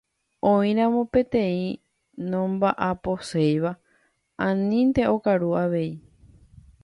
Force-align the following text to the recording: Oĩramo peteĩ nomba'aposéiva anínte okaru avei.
Oĩramo 0.51 1.01
peteĩ 1.15 1.59
nomba'aposéiva 2.31 3.71
anínte 4.47 5.03
okaru 5.15 5.51
avei. 5.63 5.89